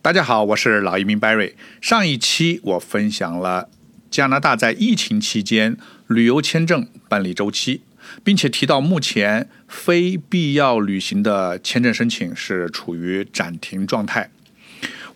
[0.00, 1.54] 大家好，我是老移民 Barry。
[1.80, 3.68] 上一期我分享了
[4.08, 5.76] 加拿大在疫情期间
[6.06, 7.82] 旅游签证办理周期，
[8.22, 14.30] 并且提到目前非必要旅行的签证申请是处于暂停状态。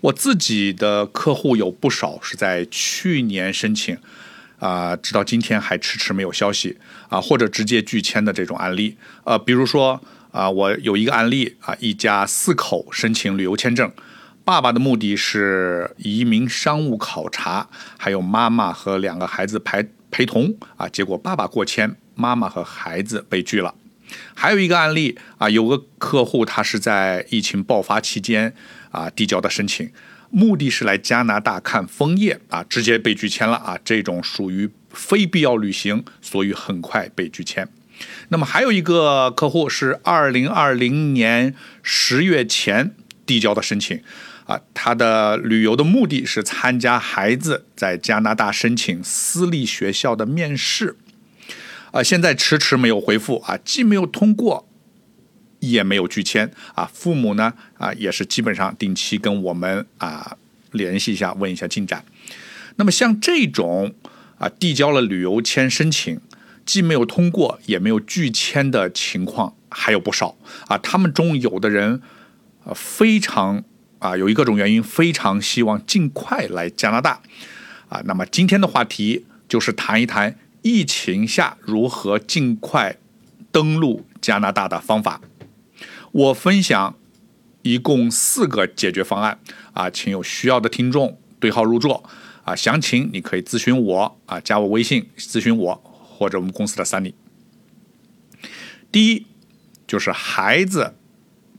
[0.00, 3.96] 我自己的客户有不少是在去年申请，
[4.58, 6.76] 啊，直到今天还迟迟没有消息
[7.08, 8.96] 啊，或者直接拒签的这种案例。
[9.22, 10.02] 呃，比如说
[10.32, 13.90] 啊，我有一个案例啊，一家四口申请旅游签证。
[14.44, 20.88] 爸爸的目的是移民商务考察，还有妈妈和两个孩子陪陪同啊。
[20.88, 23.74] 结果爸爸过签，妈妈和孩子被拒了。
[24.34, 28.52] 还有一个案例啊，有个客户他是在疫情爆发期间
[28.90, 29.88] 啊递交的申请，
[30.30, 33.78] 目的是来加拿大看枫叶啊，直接被拒签了啊。
[33.84, 37.68] 这种属于非必要旅行，所以很快被拒签。
[38.30, 44.02] 那么还有一个客户是二零二零年十月前递交的申请。
[44.44, 50.96] 啊，他的旅游的目的是参加孩子在加拿大申请私立学校的面试，
[51.92, 54.68] 啊，现在迟迟没有回复啊，既没有通过，
[55.60, 60.36] 也没有拒签啊，父母呢啊也是基本上定期跟我们啊
[60.72, 62.04] 联系一下，问一下进展。
[62.76, 63.94] 那么像这种
[64.38, 66.20] 啊递交了旅游签申请，
[66.66, 72.02] 既没有通过也没有拒签的情况还有不少啊，他们中有的人
[72.64, 73.62] 啊非常。
[74.02, 77.22] 啊，由于各种原因，非常希望尽快来加拿大。
[77.88, 82.96] 啊，那么今天的话题就是谈一谈疫情下如何尽快
[83.52, 85.20] 登陆加拿大的方法。
[86.10, 86.96] 我分享
[87.62, 89.38] 一共四个解决方案。
[89.72, 92.02] 啊，请有需要的听众对号入座。
[92.42, 94.18] 啊，详情你可以咨询我。
[94.26, 97.14] 啊，加我微信咨询我，或者我们公司的三里。
[98.90, 99.26] 第一，
[99.86, 100.96] 就是孩子。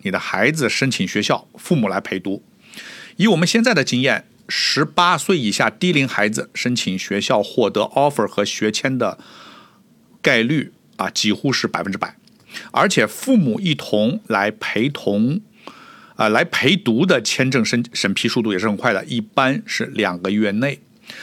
[0.04, 2.44] 你的孩子申请学校，父母来陪读。
[3.18, 9.18] 以我们现在的经验，十八岁以下低龄孩子申请学校获得 offer 和学签的
[10.22, 12.16] 概率啊，几乎是百分之百。
[12.72, 15.42] 而且父母一同来陪同，
[16.16, 20.80] 啊，来陪读的签证审审批速度也是很快的，一般是两个月内。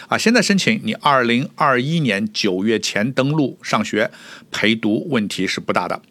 [0.08, 4.10] 啊，现在申请你二零二一年九月前登录上学
[4.50, 6.02] 陪读，问题是不大的。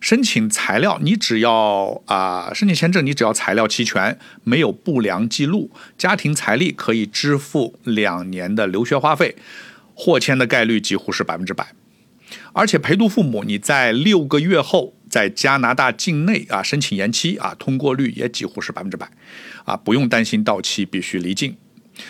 [0.00, 9.36] 申请材料，你只要啊，申请签证你只要材料齐全，没有不良记录，家庭财力可以支付两年的留学花费，
[9.94, 11.72] 获签的概率几乎是百分之百。
[12.52, 19.08] 而且陪读父母，你在六个月后在加拿大境内啊申请延期啊，通过率也几乎是百分之百，
[19.64, 21.56] 啊不用担心到期必须离境。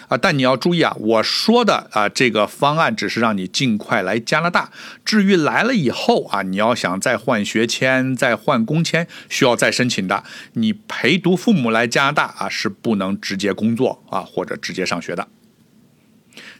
[0.08, 4.70] 啊，但你要注意啊，我说的啊，这个方案只是让你尽快来加拿大。
[5.04, 10.24] 至于来了以后啊，你要想再换学签、再换工签，需要再申请的。
[10.54, 15.28] 你陪读父母来加拿大啊，是不能直接工作啊，或者直接上学的。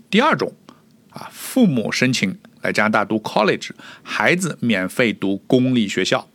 [0.09, 0.55] 第二种
[1.11, 3.71] 啊，父母申请来加拿大读 college，
[4.03, 6.29] 孩子免费读公立学校。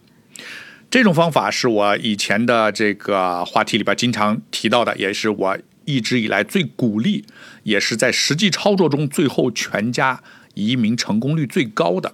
[0.90, 5.58] 这种方法是我以前的这个话题里边经常提到的，也是我。
[5.92, 7.26] 一直以来最鼓励，
[7.64, 10.22] 也是在实际操作中最后全家
[10.54, 12.14] 移民成功率最高的，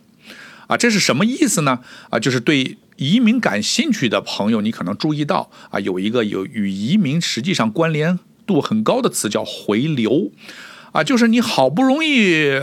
[0.68, 1.80] 啊，这是什么意思呢？
[2.10, 10.32] 啊，就是对移民感兴趣的朋友，你可能注意到啊，有一个有与移民实际上关联度很高的词叫回流，
[10.92, 12.60] 啊，就是你好不容易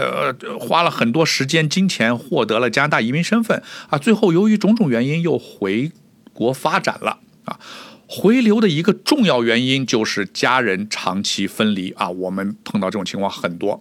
[0.58, 5.92] 花了很多时间金钱获得了加拿大移民身份啊，最后由于种种原因又回
[6.32, 7.58] 国发展了啊。
[8.06, 13.80] 回流的一个重要原因就是家人长期分离啊，我们碰到这种情况很多。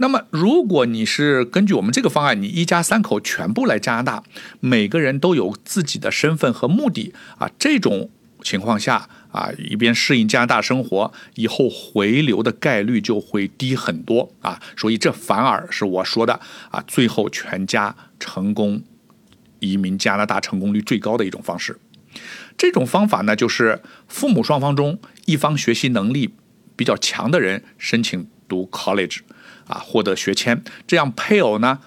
[0.00, 4.22] 那么，如果你是根据我们这个方案，你一家三口全部来加拿大，
[4.60, 8.08] 每个人都有自己的身份和目的啊，这种
[8.44, 14.62] 情况下啊，一边适应加拿大生活，以后回流的概率就会低很多啊。
[14.76, 16.38] 所以这反而是我说的
[16.70, 18.80] 啊，最后全家成功
[19.58, 21.76] 移民加拿大成功率最高的一种方式。
[22.58, 26.34] 这种方法呢，就是父母双方中一方学习能力
[26.76, 29.20] 比较强的人申请读 college，
[29.68, 31.78] 啊，获得学签，这样配偶呢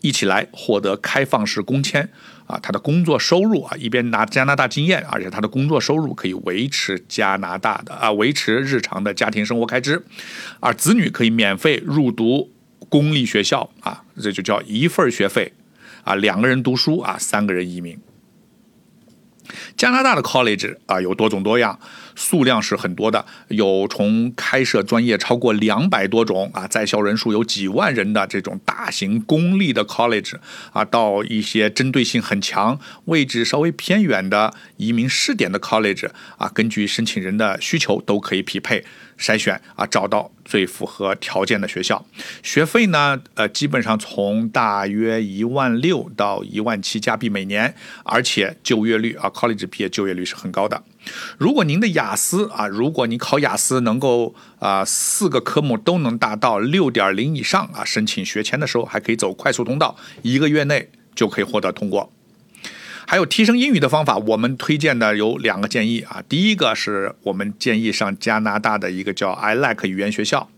[0.00, 2.08] 一起来获得开放式工签，
[2.46, 10.04] 啊，他的工作收入啊一边拿加拿大经验，而且他的工作收入可以维持加拿大的啊维持日常的家庭生活开支，
[10.60, 12.52] 而子女可以免费入读
[12.88, 15.52] 公立学校啊，这就叫一份学费，
[16.04, 17.98] 啊，两个人读书啊，三个人移民。
[19.76, 21.78] 加拿大的 college 啊有多种多样，
[22.14, 30.34] 数量是很多的，有从开设专业超过两百多种啊，在校人数有几万人的这种大型公立的 college
[30.72, 38.84] 啊，到一些针对性很强、位置稍微偏远的移民试点的 college 啊，根据申请人的需求都可以匹配。
[39.18, 42.04] 筛选啊，找到最符合条件的学校。
[42.42, 47.72] 学费呢，呃，基本上从大约一万六到一万七加币每年，
[48.02, 50.82] 而且就业率啊，college 毕业就业率是很高的。
[51.36, 62.12] 如果您的雅思啊，如果你考雅思能够啊四个科目都能达到六点零以上啊，申请学签的时候还可以走快速通道，一个月内就可以获得通过。
[63.04, 66.22] 还有提升英语的方法，我们推荐的有两个建议啊。
[66.28, 70.48] 第一个是我们建议上加拿大的一个叫 I Like 语言学校，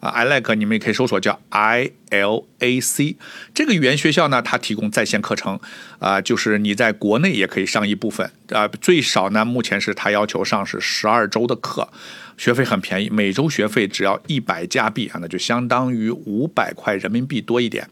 [0.00, 3.16] 啊，I Like 你们也可以搜索叫 I L A C
[3.54, 5.58] 这个语言学校呢，它提供在线课程，
[5.98, 11.88] 啊，就是你在国内也可以上一部分，啊，最少呢，目前是它要求上是十二周的课，
[12.36, 17.88] 学费很便宜，每周学费只要一百加币啊，那就相当于五百块人民币多一点。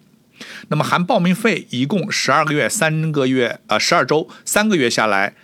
[0.68, 5.34] 那么含报名费，一共十二个月，三个月，呃，十二周，三个月下来，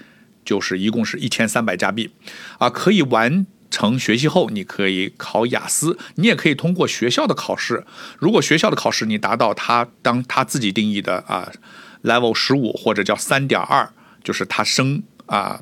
[0.45, 2.11] 就是一共是一千三百加币，
[2.59, 7.85] 啊，可以完成学习后，你可以考雅思，你也可以通过学校的考试。
[8.19, 11.51] 如果学校的考试你达到他当他自己定义的啊
[12.05, 13.89] ，level 十五或者叫三点二，
[14.23, 15.59] 就是他升啊。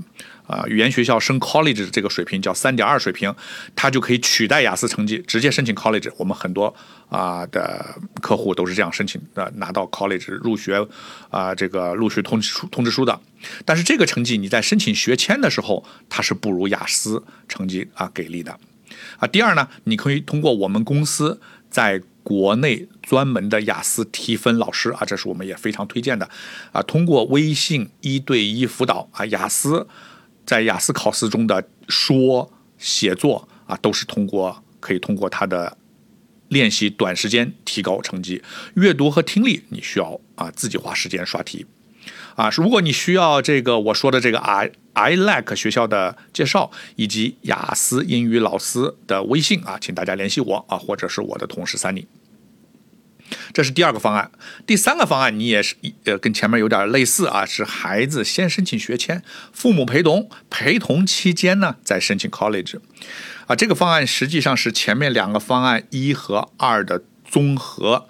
[0.50, 3.32] 啊，语言学校升 college 这个水平叫三点二水平，
[3.76, 6.10] 它就可以取代雅思成绩，直接申请 college。
[6.16, 6.74] 我们很多
[7.08, 10.84] 啊的客户都是这样申请的，拿到 college 入学
[11.30, 13.20] 啊这个录取通知书通知书的。
[13.64, 18.58] 但是这个成绩你在申请学签的时候，它是不如雅思成绩啊给力的。
[19.18, 26.28] 啊，第二呢，你可以通过我们公司在国内专门的雅思提分老师啊，这是我们也非常推荐的
[26.72, 29.86] 啊，通过微信一对一辅导啊，雅思。
[30.50, 35.78] 在雅思考试中的说、写作啊，都是通过可以通过他的
[36.48, 38.42] 练习，短时间提高成绩。
[38.74, 41.66] 阅读和听力你需要啊自己花时间刷题
[42.34, 42.50] 啊。
[42.56, 52.06] 如果你需要这个我说的这个 I I like 学校的介绍以及雅思英语老师的微信啊，请大家联系我啊，或者是我的同事 Sunny。
[53.52, 54.30] 这是第二个方案，
[54.66, 55.74] 第三个方案你也是
[56.04, 59.22] 呃跟前面有点类似啊，是孩子先申请学签，
[59.52, 62.78] 父母陪同，陪同期间呢再申请 college，
[63.46, 68.08] 啊，这个方案实际上是前面两个方案一和二的综合，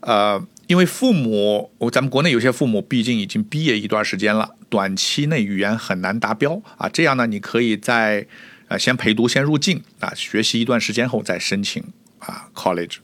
[0.00, 8.26] 呃，因为父母，咱们国内有些父母毕竟已经毕业一段时间了，短期内语言很难达标啊，这样呢，你可以在
[8.68, 11.82] 呃先陪读，先入境啊，学习一段时间后再申请
[12.18, 12.96] 啊 college。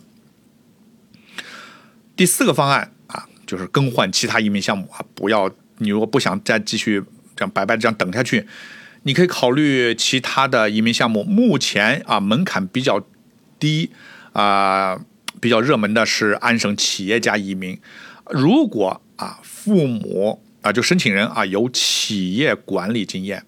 [2.21, 7.03] 第四个方案啊，就是更换其他移民项目啊，不要你如果不想再继续
[7.35, 8.47] 这样白白这样等下去，
[9.05, 11.25] 你可以考虑其他的移民项目。
[11.25, 13.03] 目前啊，门槛比较
[13.59, 13.91] 低
[14.35, 15.01] 啊，
[15.41, 17.81] 比较热门的是安省企业家移民。
[18.29, 23.47] 如果啊，父母啊，就申请人啊有企业管理经验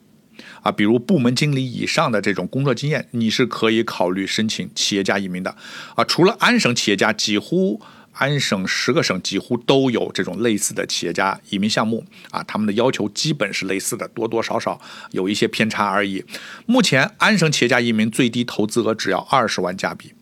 [0.63, 5.55] 啊，比如部门经理以上的这种工作经验，你是可以考虑申请企业家移民的
[5.95, 6.03] 啊。
[6.05, 7.79] 除了安省企业家，几乎。
[8.13, 14.81] 安省十个省几乎都有这种类似的企业家移民项目啊，他们的要求基本是类似的，多多少少
[15.13, 16.25] 有一些偏差而已。
[16.67, 20.13] 目前安省企业家移民最低投资额只要二十万加币，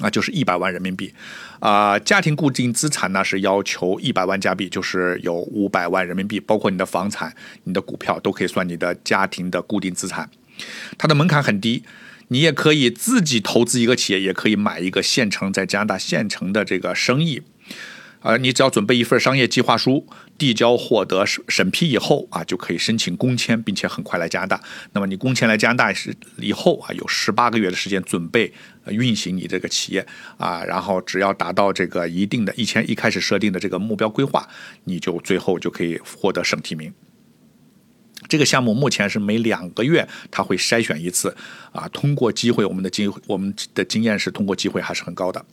[0.00, 1.12] 啊，就是一百万人民币，
[1.60, 10.30] 啊，家庭固定资产呢是要求一百万加币，就是有五百万人民币，包括你的房产、你的股票都可以算你的家庭的固定资产，
[10.96, 11.84] 它的门槛很低。
[12.28, 17.42] 你也可以自己投资一个企业，也可以买一个现成在加拿大现成的这个生意，
[18.20, 20.06] 呃，你只要准备一份商业计划书，
[20.36, 24.60] 递交获得审审批以后啊，就可以申请工签，并且很快来加拿大。
[24.92, 28.52] 那么你工签来加拿大是以后啊，有十八个月的时间准备
[28.88, 30.06] 运行你这个企业
[30.36, 34.46] 啊，然后只要达到这个一定的以前一开始设定的这个目标规划，
[34.84, 36.92] 你就最后就可以获得省提名。
[38.28, 41.34] 这个项目目前是每两个月他会筛选一次，
[41.72, 45.44] 啊，通过机会，我们的经，我们的经验是通过机会还是很高的，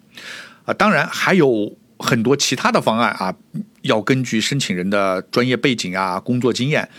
[0.65, 3.33] 啊，当然还有很多其他的方案啊，
[3.83, 6.89] 要根据申请人的专业背景啊、工作经验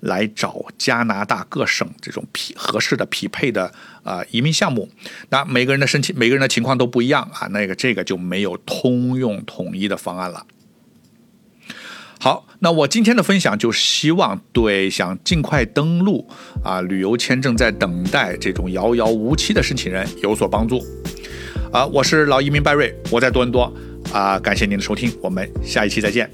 [0.00, 3.72] 来找加拿大各省这种匹合适的匹配的
[4.02, 4.88] 啊移民项目。
[5.30, 10.46] 那每个人的申请，每个人的情况都不一样啊，那个这个就没有通用统一的方案了。
[12.20, 16.26] 好，那我今天的分享就希望对想尽快登陆
[16.62, 20.82] 啊旅游签证在等待这种遥遥无期的申请人有所帮助。
[21.72, 23.70] 啊，我是老移民拜瑞，我在多伦多
[24.12, 26.30] 啊，感谢您的收听，我们下一期再见。